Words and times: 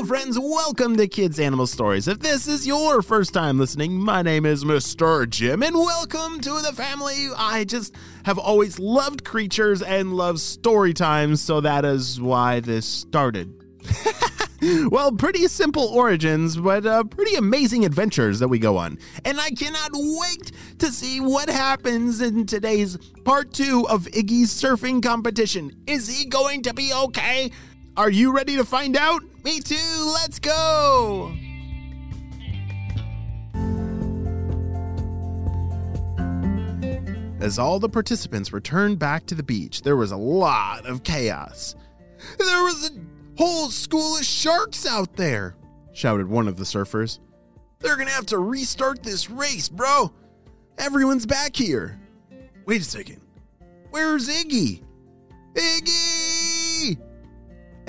Hello, 0.00 0.08
friends. 0.08 0.38
Welcome 0.38 0.96
to 0.96 1.06
Kids 1.06 1.38
Animal 1.38 1.66
Stories. 1.66 2.08
If 2.08 2.20
this 2.20 2.48
is 2.48 2.66
your 2.66 3.02
first 3.02 3.34
time 3.34 3.58
listening, 3.58 3.92
my 4.02 4.22
name 4.22 4.46
is 4.46 4.64
Mr. 4.64 5.28
Jim, 5.28 5.62
and 5.62 5.76
welcome 5.76 6.40
to 6.40 6.62
the 6.62 6.72
family. 6.72 7.28
I 7.36 7.64
just 7.64 7.94
have 8.24 8.38
always 8.38 8.78
loved 8.78 9.26
creatures 9.26 9.82
and 9.82 10.14
love 10.14 10.40
story 10.40 10.94
times, 10.94 11.42
so 11.42 11.60
that 11.60 11.84
is 11.84 12.18
why 12.18 12.60
this 12.60 12.86
started. 12.86 13.52
well, 14.90 15.12
pretty 15.12 15.46
simple 15.48 15.84
origins, 15.88 16.56
but 16.56 16.86
uh, 16.86 17.04
pretty 17.04 17.34
amazing 17.34 17.84
adventures 17.84 18.38
that 18.38 18.48
we 18.48 18.58
go 18.58 18.78
on. 18.78 18.98
And 19.26 19.38
I 19.38 19.50
cannot 19.50 19.90
wait 19.92 20.52
to 20.78 20.86
see 20.86 21.20
what 21.20 21.50
happens 21.50 22.22
in 22.22 22.46
today's 22.46 22.96
part 23.26 23.52
two 23.52 23.86
of 23.90 24.06
Iggy's 24.06 24.50
surfing 24.50 25.02
competition. 25.02 25.76
Is 25.86 26.08
he 26.08 26.24
going 26.24 26.62
to 26.62 26.72
be 26.72 26.90
okay? 26.94 27.50
Are 27.96 28.10
you 28.10 28.32
ready 28.32 28.56
to 28.56 28.64
find 28.64 28.96
out? 28.96 29.22
Me 29.44 29.60
too. 29.60 30.12
Let's 30.14 30.38
go. 30.38 31.32
As 37.40 37.58
all 37.58 37.78
the 37.80 37.88
participants 37.88 38.52
returned 38.52 38.98
back 38.98 39.26
to 39.26 39.34
the 39.34 39.42
beach, 39.42 39.82
there 39.82 39.96
was 39.96 40.12
a 40.12 40.16
lot 40.16 40.86
of 40.86 41.02
chaos. 41.02 41.74
There 42.38 42.62
was 42.62 42.90
a 42.90 42.92
whole 43.38 43.70
school 43.70 44.18
of 44.18 44.24
sharks 44.24 44.86
out 44.86 45.16
there, 45.16 45.56
shouted 45.92 46.28
one 46.28 46.48
of 46.48 46.56
the 46.58 46.64
surfers. 46.64 47.18
They're 47.78 47.96
gonna 47.96 48.10
have 48.10 48.26
to 48.26 48.38
restart 48.38 49.02
this 49.02 49.30
race, 49.30 49.70
bro. 49.70 50.12
Everyone's 50.76 51.24
back 51.24 51.56
here. 51.56 51.98
Wait 52.66 52.82
a 52.82 52.84
second. 52.84 53.22
Where's 53.90 54.28
Iggy? 54.28 54.82
Iggy! 55.54 56.98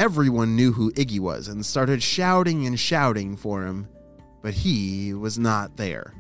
Everyone 0.01 0.55
knew 0.55 0.71
who 0.71 0.91
Iggy 0.93 1.19
was 1.19 1.47
and 1.47 1.63
started 1.63 2.01
shouting 2.01 2.65
and 2.65 2.79
shouting 2.79 3.37
for 3.37 3.67
him, 3.67 3.87
but 4.41 4.55
he 4.55 5.13
was 5.13 5.37
not 5.37 5.77
there. 5.77 6.15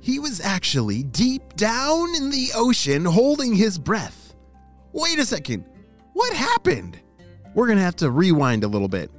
He 0.00 0.20
was 0.20 0.40
actually 0.40 1.02
deep 1.02 1.56
down 1.56 2.14
in 2.14 2.30
the 2.30 2.50
ocean 2.54 3.04
holding 3.04 3.56
his 3.56 3.80
breath. 3.80 4.36
Wait 4.92 5.18
a 5.18 5.24
second. 5.26 5.64
What 6.12 6.32
happened? 6.34 7.00
We're 7.52 7.66
to 7.66 7.80
have 7.80 7.96
to 7.96 8.12
rewind 8.12 8.62
a 8.62 8.68
little 8.68 8.86
bit. 8.86 9.10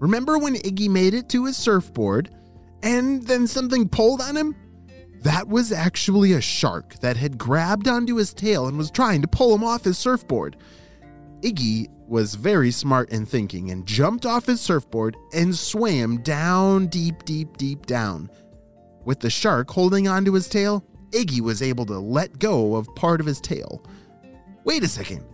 Remember 0.00 0.36
when 0.36 0.56
Iggy 0.56 0.88
made 0.90 1.14
it 1.14 1.28
to 1.28 1.44
his 1.44 1.56
surfboard 1.56 2.34
and 2.82 3.22
then 3.22 3.46
something 3.46 3.88
pulled 3.88 4.20
on 4.20 4.36
him? 4.36 4.56
That 5.22 5.46
was 5.46 5.70
actually 5.70 6.32
a 6.32 6.40
shark 6.40 6.98
that 7.02 7.16
had 7.16 7.38
grabbed 7.38 7.86
onto 7.86 8.16
his 8.16 8.34
tail 8.34 8.66
and 8.66 8.76
was 8.76 8.90
trying 8.90 9.22
to 9.22 9.28
pull 9.28 9.54
him 9.54 9.62
off 9.62 9.84
his 9.84 9.96
surfboard. 9.96 10.56
Iggy 11.42 11.88
was 12.08 12.34
very 12.34 12.70
smart 12.70 13.10
in 13.10 13.24
thinking 13.24 13.70
and 13.70 13.86
jumped 13.86 14.26
off 14.26 14.46
his 14.46 14.60
surfboard 14.60 15.16
and 15.32 15.54
swam 15.54 16.20
down 16.22 16.88
deep, 16.88 17.24
deep, 17.24 17.56
deep 17.56 17.86
down. 17.86 18.28
With 19.04 19.20
the 19.20 19.30
shark 19.30 19.70
holding 19.70 20.08
onto 20.08 20.32
his 20.32 20.48
tail, 20.48 20.84
Iggy 21.10 21.40
was 21.40 21.62
able 21.62 21.86
to 21.86 21.98
let 21.98 22.38
go 22.38 22.74
of 22.74 22.92
part 22.96 23.20
of 23.20 23.26
his 23.26 23.40
tail. 23.40 23.84
Wait 24.64 24.82
a 24.82 24.88
second. 24.88 25.24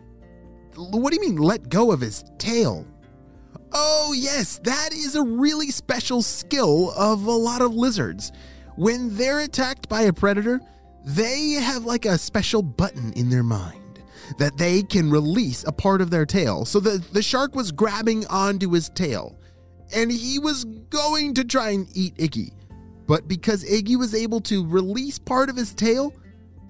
What 0.76 1.10
do 1.10 1.16
you 1.16 1.22
mean, 1.22 1.36
let 1.36 1.68
go 1.68 1.90
of 1.90 2.00
his 2.00 2.24
tail? 2.38 2.86
Oh, 3.72 4.14
yes, 4.16 4.58
that 4.64 4.90
is 4.92 5.14
a 5.14 5.22
really 5.22 5.70
special 5.70 6.20
skill 6.22 6.92
of 6.96 7.24
a 7.24 7.30
lot 7.30 7.62
of 7.62 7.74
lizards. 7.74 8.30
When 8.76 9.16
they're 9.16 9.40
attacked 9.40 9.88
by 9.88 10.02
a 10.02 10.12
predator, 10.12 10.60
they 11.04 11.52
have 11.52 11.84
like 11.84 12.04
a 12.04 12.18
special 12.18 12.62
button 12.62 13.12
in 13.14 13.30
their 13.30 13.42
mind 13.42 13.83
that 14.38 14.56
they 14.56 14.82
can 14.82 15.10
release 15.10 15.64
a 15.64 15.72
part 15.72 16.00
of 16.00 16.10
their 16.10 16.26
tail. 16.26 16.64
So 16.64 16.80
the, 16.80 17.04
the 17.12 17.22
shark 17.22 17.54
was 17.54 17.72
grabbing 17.72 18.26
onto 18.26 18.70
his 18.70 18.88
tail 18.90 19.38
and 19.94 20.10
he 20.10 20.38
was 20.38 20.64
going 20.64 21.34
to 21.34 21.44
try 21.44 21.70
and 21.70 21.88
eat 21.94 22.16
Iggy. 22.16 22.52
But 23.06 23.28
because 23.28 23.64
Iggy 23.64 23.96
was 23.96 24.14
able 24.14 24.40
to 24.42 24.66
release 24.66 25.18
part 25.18 25.50
of 25.50 25.56
his 25.56 25.74
tail, 25.74 26.12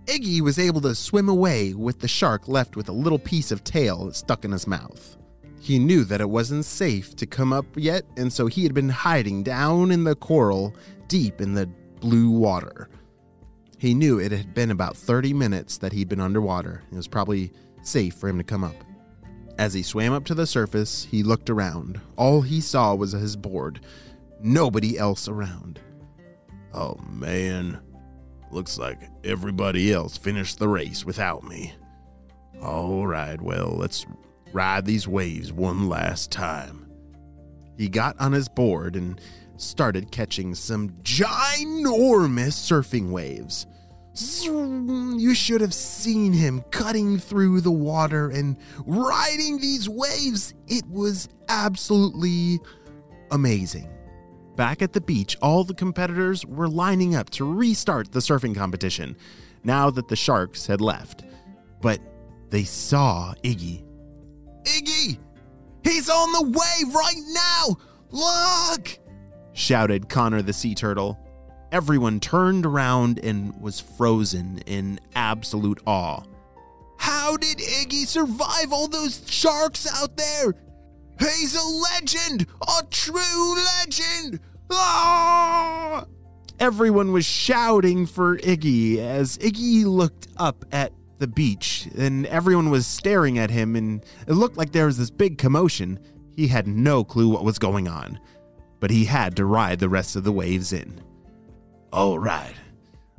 Iggy 0.06 0.40
was 0.40 0.58
able 0.58 0.80
to 0.82 0.94
swim 0.94 1.28
away 1.28 1.74
with 1.74 2.00
the 2.00 2.08
shark 2.08 2.48
left 2.48 2.76
with 2.76 2.88
a 2.88 2.92
little 2.92 3.18
piece 3.18 3.50
of 3.50 3.64
tail 3.64 4.12
stuck 4.12 4.44
in 4.44 4.52
his 4.52 4.66
mouth. 4.66 5.16
He 5.60 5.78
knew 5.78 6.04
that 6.04 6.20
it 6.20 6.28
wasn't 6.28 6.66
safe 6.66 7.16
to 7.16 7.26
come 7.26 7.52
up 7.52 7.64
yet, 7.74 8.04
and 8.18 8.30
so 8.30 8.46
he 8.46 8.64
had 8.64 8.74
been 8.74 8.90
hiding 8.90 9.42
down 9.42 9.92
in 9.92 10.04
the 10.04 10.14
coral 10.14 10.74
deep 11.08 11.40
in 11.40 11.54
the 11.54 11.66
blue 12.00 12.28
water. 12.28 12.88
He 13.84 13.92
knew 13.92 14.18
it 14.18 14.32
had 14.32 14.54
been 14.54 14.70
about 14.70 14.96
30 14.96 15.34
minutes 15.34 15.76
that 15.76 15.92
he'd 15.92 16.08
been 16.08 16.18
underwater. 16.18 16.82
It 16.90 16.96
was 16.96 17.06
probably 17.06 17.52
safe 17.82 18.14
for 18.14 18.30
him 18.30 18.38
to 18.38 18.42
come 18.42 18.64
up. 18.64 18.76
As 19.58 19.74
he 19.74 19.82
swam 19.82 20.14
up 20.14 20.24
to 20.24 20.34
the 20.34 20.46
surface, 20.46 21.04
he 21.04 21.22
looked 21.22 21.50
around. 21.50 22.00
All 22.16 22.40
he 22.40 22.62
saw 22.62 22.94
was 22.94 23.12
his 23.12 23.36
board. 23.36 23.84
Nobody 24.40 24.98
else 24.98 25.28
around. 25.28 25.80
Oh 26.72 26.98
man, 27.10 27.78
looks 28.50 28.78
like 28.78 29.02
everybody 29.22 29.92
else 29.92 30.16
finished 30.16 30.58
the 30.58 30.68
race 30.68 31.04
without 31.04 31.44
me. 31.44 31.74
All 32.62 33.06
right, 33.06 33.38
well, 33.38 33.76
let's 33.76 34.06
ride 34.54 34.86
these 34.86 35.06
waves 35.06 35.52
one 35.52 35.90
last 35.90 36.32
time. 36.32 36.90
He 37.76 37.90
got 37.90 38.18
on 38.18 38.32
his 38.32 38.48
board 38.48 38.96
and 38.96 39.20
started 39.58 40.10
catching 40.10 40.54
some 40.54 40.88
ginormous 41.02 42.54
surfing 42.54 43.10
waves. 43.10 43.66
You 44.14 45.34
should 45.34 45.60
have 45.60 45.74
seen 45.74 46.32
him 46.32 46.62
cutting 46.70 47.18
through 47.18 47.60
the 47.62 47.72
water 47.72 48.30
and 48.30 48.56
riding 48.86 49.58
these 49.58 49.88
waves. 49.88 50.54
It 50.68 50.86
was 50.88 51.28
absolutely 51.48 52.60
amazing. 53.32 53.90
Back 54.54 54.82
at 54.82 54.92
the 54.92 55.00
beach, 55.00 55.36
all 55.42 55.64
the 55.64 55.74
competitors 55.74 56.46
were 56.46 56.68
lining 56.68 57.16
up 57.16 57.30
to 57.30 57.52
restart 57.52 58.12
the 58.12 58.20
surfing 58.20 58.54
competition 58.54 59.16
now 59.64 59.90
that 59.90 60.06
the 60.06 60.14
sharks 60.16 60.66
had 60.66 60.80
left. 60.80 61.24
But 61.80 61.98
they 62.50 62.62
saw 62.62 63.34
Iggy. 63.42 63.84
Iggy! 64.62 65.18
He's 65.82 66.08
on 66.08 66.32
the 66.32 66.42
wave 66.42 66.94
right 66.94 67.22
now! 67.32 67.76
Look! 68.10 68.98
shouted 69.52 70.08
Connor 70.08 70.42
the 70.42 70.52
sea 70.52 70.74
turtle. 70.74 71.18
Everyone 71.72 72.20
turned 72.20 72.64
around 72.66 73.18
and 73.18 73.60
was 73.60 73.80
frozen 73.80 74.58
in 74.66 75.00
absolute 75.14 75.80
awe. 75.86 76.22
How 76.98 77.36
did 77.36 77.58
Iggy 77.58 78.06
survive 78.06 78.72
all 78.72 78.88
those 78.88 79.22
sharks 79.26 79.86
out 79.92 80.16
there? 80.16 80.54
He's 81.18 81.54
a 81.54 81.64
legend! 81.64 82.46
A 82.62 82.82
true 82.90 83.56
legend! 83.78 84.40
Ah! 84.70 86.06
Everyone 86.60 87.12
was 87.12 87.24
shouting 87.26 88.06
for 88.06 88.38
Iggy 88.38 88.98
as 88.98 89.36
Iggy 89.38 89.84
looked 89.84 90.28
up 90.36 90.64
at 90.72 90.92
the 91.18 91.26
beach, 91.26 91.88
and 91.96 92.26
everyone 92.26 92.70
was 92.70 92.86
staring 92.86 93.38
at 93.38 93.50
him, 93.50 93.76
and 93.76 94.04
it 94.26 94.32
looked 94.34 94.56
like 94.56 94.72
there 94.72 94.86
was 94.86 94.98
this 94.98 95.10
big 95.10 95.38
commotion. 95.38 95.98
He 96.36 96.48
had 96.48 96.66
no 96.66 97.04
clue 97.04 97.28
what 97.28 97.44
was 97.44 97.58
going 97.58 97.88
on, 97.88 98.18
but 98.80 98.90
he 98.90 99.04
had 99.04 99.36
to 99.36 99.44
ride 99.44 99.78
the 99.78 99.88
rest 99.88 100.16
of 100.16 100.24
the 100.24 100.32
waves 100.32 100.72
in. 100.72 101.00
All 101.94 102.18
right, 102.18 102.56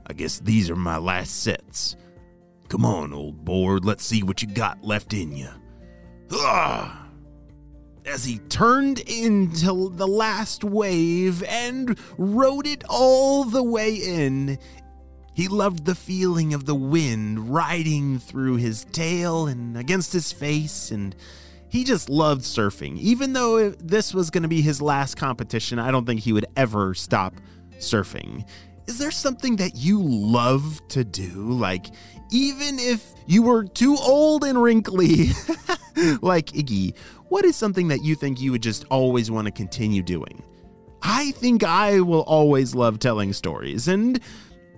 I 0.05 0.11
guess 0.11 0.39
these 0.39 0.69
are 0.69 0.75
my 0.75 0.97
last 0.97 1.43
sets. 1.43 1.95
Come 2.67 2.83
on, 2.83 3.13
old 3.13 3.45
board, 3.45 3.85
let's 3.85 4.03
see 4.03 4.21
what 4.21 4.41
you 4.41 4.49
got 4.49 4.83
left 4.83 5.13
in 5.13 5.31
you. 5.31 5.47
As 8.05 8.25
he 8.25 8.39
turned 8.49 8.99
into 8.99 9.91
the 9.95 10.05
last 10.05 10.65
wave 10.65 11.41
and 11.43 11.97
rode 12.17 12.67
it 12.67 12.83
all 12.89 13.45
the 13.45 13.63
way 13.63 13.95
in. 13.95 14.59
He 15.33 15.47
loved 15.47 15.85
the 15.85 15.95
feeling 15.95 16.53
of 16.53 16.65
the 16.65 16.75
wind 16.75 17.53
riding 17.53 18.19
through 18.19 18.57
his 18.57 18.83
tail 18.91 19.47
and 19.47 19.77
against 19.77 20.11
his 20.11 20.33
face, 20.33 20.91
and 20.91 21.15
he 21.69 21.85
just 21.85 22.09
loved 22.09 22.41
surfing. 22.41 22.97
Even 22.97 23.31
though 23.31 23.69
this 23.69 24.13
was 24.13 24.29
going 24.29 24.43
to 24.43 24.49
be 24.49 24.61
his 24.61 24.81
last 24.81 25.15
competition, 25.15 25.79
I 25.79 25.91
don't 25.91 26.05
think 26.05 26.19
he 26.19 26.33
would 26.33 26.47
ever 26.57 26.93
stop 26.93 27.35
surfing. 27.79 28.47
Is 28.87 28.99
there 28.99 29.11
something 29.11 29.55
that 29.57 29.75
you 29.75 30.01
love 30.01 30.81
to 30.89 31.03
do? 31.03 31.51
Like, 31.51 31.87
even 32.31 32.77
if 32.79 33.13
you 33.25 33.41
were 33.41 33.63
too 33.63 33.97
old 33.99 34.43
and 34.43 34.61
wrinkly, 34.61 35.29
like 36.21 36.47
Iggy, 36.47 36.95
what 37.29 37.45
is 37.45 37.55
something 37.55 37.87
that 37.87 38.03
you 38.03 38.15
think 38.15 38.39
you 38.39 38.51
would 38.51 38.63
just 38.63 38.85
always 38.89 39.31
want 39.31 39.45
to 39.45 39.51
continue 39.51 40.03
doing? 40.03 40.43
I 41.01 41.31
think 41.31 41.63
I 41.63 41.99
will 42.01 42.23
always 42.23 42.73
love 42.75 42.99
telling 42.99 43.33
stories 43.33 43.87
and 43.87 44.19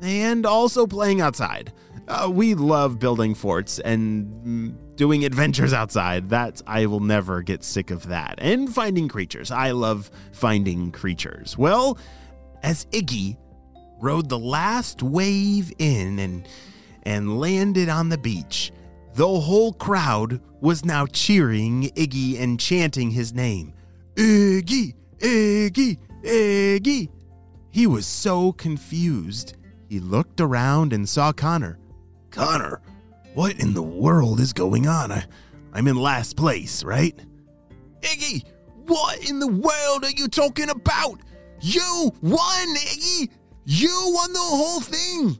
and 0.02 0.46
also 0.46 0.86
playing 0.86 1.22
outside. 1.22 1.74
Uh, 2.08 2.30
we 2.32 2.54
love 2.54 3.00
building 3.00 3.34
forts 3.34 3.80
and 3.80 4.28
mm, 4.46 4.96
doing 4.96 5.26
adventures 5.26 5.74
outside. 5.74 6.30
That 6.30 6.62
I 6.68 6.86
will 6.86 7.00
never 7.00 7.42
get 7.42 7.64
sick 7.64 7.92
of 7.92 8.08
that. 8.08 8.36
And 8.38 8.74
finding 8.74 9.08
creatures. 9.08 9.52
I 9.52 9.72
love 9.72 10.12
finding 10.32 10.92
creatures. 10.92 11.58
Well, 11.58 11.98
as 12.64 12.86
Iggy 12.86 13.38
rode 14.00 14.30
the 14.30 14.40
last 14.40 15.02
wave 15.04 15.72
in 15.80 16.20
and 16.20 16.48
and 17.04 17.40
landed 17.40 17.88
on 17.90 18.10
the 18.10 18.18
beach, 18.18 18.72
the 19.14 19.28
whole 19.28 19.74
crowd 19.74 20.42
was 20.60 20.84
now 20.84 21.06
cheering 21.06 21.84
Iggy 21.96 22.40
and 22.40 22.60
chanting 22.60 23.12
his 23.12 23.34
name. 23.34 23.74
Iggy! 24.16 24.94
Iggy, 25.20 25.98
Iggy. 26.24 27.10
He 27.70 27.88
was 27.88 28.06
so 28.06 28.52
confused. 28.52 29.56
He 29.90 30.00
looked 30.00 30.42
around 30.42 30.94
and 30.94 31.08
saw 31.08 31.32
Connor. 31.32 31.80
Connor, 32.30 32.82
what 33.34 33.60
in 33.60 33.74
the 33.74 33.84
world 33.84 34.40
is 34.40 34.54
going 34.54 34.88
on? 34.88 35.12
I, 35.12 35.26
I'm 35.74 35.88
in 35.88 35.96
last 35.96 36.36
place, 36.38 36.84
right? 36.84 37.18
Iggy, 38.02 38.44
what 38.86 39.30
in 39.30 39.40
the 39.40 39.48
world 39.48 40.04
are 40.04 40.12
you 40.12 40.28
talking 40.28 40.70
about? 40.70 41.20
You 41.62 42.12
won, 42.22 42.76
Iggy! 42.76 43.30
You 43.66 44.12
won 44.14 44.34
the 44.34 44.40
whole 44.40 44.82
thing! 44.82 45.40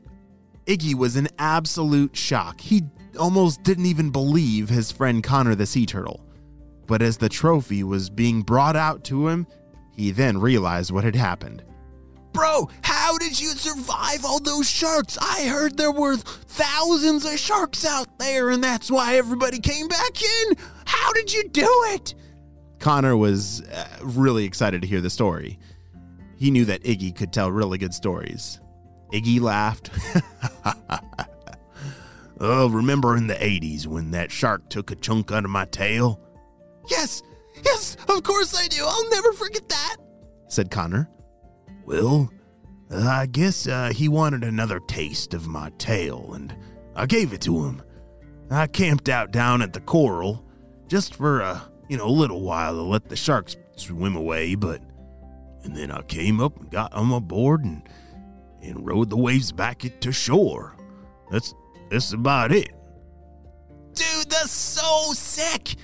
Iggy 0.66 0.94
was 0.94 1.16
in 1.16 1.28
absolute 1.38 2.16
shock. 2.16 2.60
He 2.60 2.82
almost 3.18 3.62
didn't 3.62 3.86
even 3.86 4.10
believe 4.10 4.68
his 4.68 4.92
friend 4.92 5.22
Connor 5.22 5.54
the 5.54 5.66
sea 5.66 5.86
turtle. 5.86 6.24
But 6.86 7.02
as 7.02 7.16
the 7.16 7.28
trophy 7.28 7.84
was 7.84 8.10
being 8.10 8.42
brought 8.42 8.76
out 8.76 9.04
to 9.04 9.28
him, 9.28 9.46
he 9.94 10.10
then 10.10 10.38
realized 10.38 10.90
what 10.90 11.04
had 11.04 11.16
happened. 11.16 11.64
Bro, 12.32 12.68
how 12.82 13.18
did 13.18 13.40
you 13.40 13.48
survive 13.48 14.24
all 14.24 14.40
those 14.40 14.68
sharks? 14.68 15.18
I 15.20 15.46
heard 15.48 15.76
there 15.76 15.90
were 15.90 16.16
thousands 16.16 17.24
of 17.24 17.38
sharks 17.38 17.84
out 17.84 18.18
there, 18.18 18.50
and 18.50 18.62
that's 18.62 18.90
why 18.90 19.16
everybody 19.16 19.58
came 19.58 19.88
back 19.88 20.22
in. 20.22 20.56
How 20.86 21.12
did 21.14 21.32
you 21.32 21.48
do 21.48 21.68
it? 21.88 22.14
Connor 22.78 23.16
was 23.16 23.62
uh, 23.62 23.86
really 24.02 24.44
excited 24.44 24.82
to 24.82 24.88
hear 24.88 25.00
the 25.00 25.10
story. 25.10 25.58
He 26.38 26.50
knew 26.50 26.64
that 26.66 26.84
Iggy 26.84 27.14
could 27.14 27.32
tell 27.32 27.50
really 27.50 27.78
good 27.78 27.92
stories. 27.92 28.60
Iggy 29.12 29.40
laughed. 29.40 29.90
oh, 32.40 32.68
remember 32.68 33.16
in 33.16 33.26
the 33.26 33.34
80s 33.34 33.86
when 33.86 34.12
that 34.12 34.30
shark 34.30 34.68
took 34.68 34.90
a 34.90 34.94
chunk 34.94 35.32
out 35.32 35.44
of 35.44 35.50
my 35.50 35.64
tail? 35.64 36.20
Yes, 36.88 37.22
yes, 37.64 37.96
of 38.08 38.22
course 38.22 38.56
I 38.56 38.68
do. 38.68 38.84
I'll 38.86 39.10
never 39.10 39.32
forget 39.32 39.68
that, 39.68 39.96
said 40.46 40.70
Connor. 40.70 41.08
Well, 41.84 42.30
uh, 42.90 43.06
I 43.06 43.26
guess 43.26 43.66
uh, 43.66 43.92
he 43.94 44.08
wanted 44.08 44.44
another 44.44 44.80
taste 44.80 45.34
of 45.34 45.48
my 45.48 45.70
tail, 45.78 46.32
and 46.34 46.54
I 46.94 47.06
gave 47.06 47.32
it 47.32 47.40
to 47.42 47.64
him. 47.64 47.82
I 48.50 48.66
camped 48.66 49.08
out 49.08 49.32
down 49.32 49.60
at 49.60 49.72
the 49.72 49.80
coral 49.80 50.44
just 50.86 51.14
for 51.14 51.40
a 51.40 51.62
you 51.88 51.96
know 51.96 52.06
a 52.06 52.10
little 52.10 52.40
while 52.40 52.74
to 52.74 52.82
let 52.82 53.08
the 53.08 53.16
sharks 53.16 53.56
swim 53.76 54.16
away, 54.16 54.54
but 54.54 54.80
and 55.64 55.76
then 55.76 55.90
I 55.90 56.02
came 56.02 56.40
up 56.40 56.58
and 56.58 56.70
got 56.70 56.92
on 56.92 57.06
my 57.06 57.18
board 57.18 57.64
and 57.64 57.82
and 58.60 58.86
rode 58.86 59.10
the 59.10 59.16
waves 59.16 59.52
back 59.52 59.84
it 59.84 60.00
to 60.02 60.12
shore. 60.12 60.76
That's 61.30 61.54
that's 61.90 62.12
about 62.12 62.52
it. 62.52 62.70
Dude, 63.94 64.30
that's 64.30 64.50
so 64.50 65.12
sick! 65.12 65.76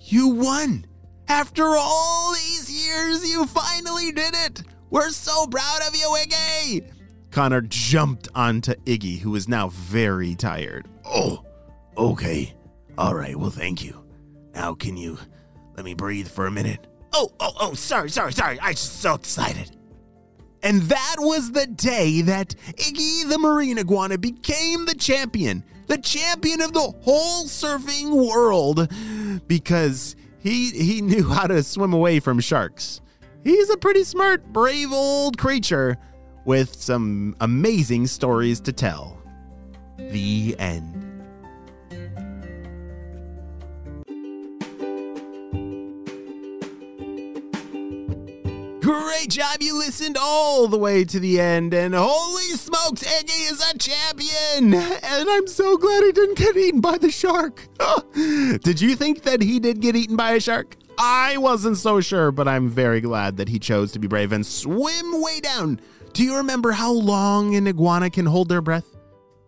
You 0.00 0.28
won! 0.28 0.86
After 1.28 1.64
all 1.64 2.32
these 2.32 2.70
years, 2.70 3.28
you 3.30 3.46
finally 3.46 4.10
did 4.12 4.34
it! 4.34 4.62
We're 4.90 5.10
so 5.10 5.46
proud 5.46 5.80
of 5.86 5.94
you, 5.94 6.08
Iggy! 6.18 6.90
Connor 7.30 7.60
jumped 7.60 8.28
onto 8.34 8.74
Iggy, 8.86 9.20
who 9.20 9.30
was 9.30 9.48
now 9.48 9.68
very 9.68 10.34
tired. 10.34 10.88
Oh, 11.04 11.44
okay. 11.96 12.54
All 12.98 13.14
right, 13.14 13.36
well, 13.36 13.50
thank 13.50 13.84
you. 13.84 14.04
Now, 14.52 14.74
can 14.74 14.96
you 14.96 15.18
let 15.76 15.84
me 15.84 15.94
breathe 15.94 16.26
for 16.26 16.46
a 16.46 16.50
minute? 16.50 16.86
Oh, 17.12 17.32
oh, 17.40 17.52
oh, 17.60 17.74
sorry, 17.74 18.10
sorry, 18.10 18.32
sorry. 18.32 18.58
I'm 18.60 18.74
so 18.74 19.14
excited. 19.14 19.76
And 20.62 20.82
that 20.82 21.16
was 21.18 21.52
the 21.52 21.66
day 21.66 22.22
that 22.22 22.54
Iggy 22.76 23.28
the 23.28 23.38
marine 23.38 23.78
iguana 23.78 24.18
became 24.18 24.84
the 24.84 24.94
champion, 24.94 25.64
the 25.86 25.98
champion 25.98 26.60
of 26.60 26.72
the 26.74 26.92
whole 27.02 27.44
surfing 27.44 28.10
world, 28.28 28.92
because 29.48 30.16
he 30.38 30.70
he 30.70 31.00
knew 31.00 31.28
how 31.28 31.46
to 31.46 31.62
swim 31.62 31.94
away 31.94 32.20
from 32.20 32.40
sharks. 32.40 33.00
He's 33.42 33.70
a 33.70 33.76
pretty 33.78 34.04
smart, 34.04 34.52
brave 34.52 34.92
old 34.92 35.38
creature 35.38 35.96
with 36.44 36.74
some 36.74 37.36
amazing 37.40 38.06
stories 38.06 38.60
to 38.60 38.72
tell. 38.72 39.16
The 39.96 40.56
end. 40.58 40.99
Great 48.90 49.30
job, 49.30 49.58
you 49.60 49.78
listened 49.78 50.16
all 50.20 50.66
the 50.66 50.76
way 50.76 51.04
to 51.04 51.20
the 51.20 51.38
end, 51.38 51.72
and 51.72 51.94
holy 51.94 52.42
smokes, 52.42 53.04
Iggy 53.04 53.52
is 53.52 53.62
a 53.70 53.78
champion! 53.78 54.74
And 54.74 55.30
I'm 55.30 55.46
so 55.46 55.76
glad 55.76 56.02
he 56.02 56.10
didn't 56.10 56.36
get 56.36 56.56
eaten 56.56 56.80
by 56.80 56.98
the 56.98 57.08
shark. 57.12 57.68
Ah, 57.78 58.02
did 58.12 58.80
you 58.80 58.96
think 58.96 59.22
that 59.22 59.42
he 59.42 59.60
did 59.60 59.80
get 59.80 59.94
eaten 59.94 60.16
by 60.16 60.32
a 60.32 60.40
shark? 60.40 60.74
I 60.98 61.36
wasn't 61.36 61.76
so 61.76 62.00
sure, 62.00 62.32
but 62.32 62.48
I'm 62.48 62.68
very 62.68 63.00
glad 63.00 63.36
that 63.36 63.48
he 63.48 63.60
chose 63.60 63.92
to 63.92 64.00
be 64.00 64.08
brave 64.08 64.32
and 64.32 64.44
swim 64.44 65.22
way 65.22 65.38
down. 65.38 65.80
Do 66.12 66.24
you 66.24 66.38
remember 66.38 66.72
how 66.72 66.90
long 66.90 67.54
an 67.54 67.68
iguana 67.68 68.10
can 68.10 68.26
hold 68.26 68.48
their 68.48 68.60
breath? 68.60 68.96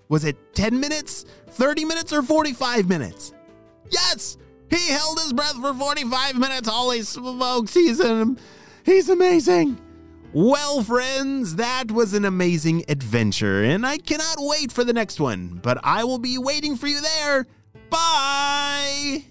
Was 0.09 0.25
it 0.25 0.55
10 0.55 0.79
minutes, 0.79 1.25
30 1.49 1.85
minutes, 1.85 2.13
or 2.13 2.23
45 2.23 2.89
minutes? 2.89 3.33
Yes! 3.91 4.39
He 4.71 4.93
held 4.93 5.19
his 5.19 5.33
breath 5.33 5.57
for 5.61 5.75
45 5.75 6.39
minutes. 6.39 6.69
Holy 6.69 7.03
smokes, 7.03 7.75
he's, 7.75 7.99
an, 7.99 8.39
he's 8.85 9.09
amazing. 9.09 9.79
Well, 10.33 10.83
friends, 10.83 11.57
that 11.57 11.91
was 11.91 12.15
an 12.15 12.25
amazing 12.25 12.85
adventure, 12.89 13.63
and 13.63 13.87
I 13.87 13.99
cannot 13.99 14.37
wait 14.39 14.73
for 14.73 14.83
the 14.83 14.95
next 14.95 15.21
one, 15.21 15.61
but 15.63 15.79
I 15.85 16.05
will 16.05 16.19
be 16.19 16.39
waiting 16.39 16.77
for 16.77 16.87
you 16.87 17.01
there. 17.01 17.47
Bye! 17.91 19.25